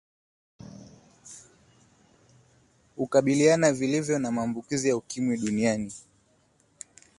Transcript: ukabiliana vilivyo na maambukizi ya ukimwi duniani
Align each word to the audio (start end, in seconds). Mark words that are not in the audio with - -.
ukabiliana 2.97 3.73
vilivyo 3.73 4.19
na 4.19 4.31
maambukizi 4.31 4.89
ya 4.89 4.97
ukimwi 4.97 5.37
duniani 5.37 5.93